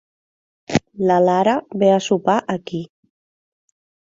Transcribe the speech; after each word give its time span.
La 1.09 1.17
Lara 1.27 1.53
ve 1.83 1.91
a 1.99 1.99
sopar 2.09 2.39
aquí. 2.55 2.81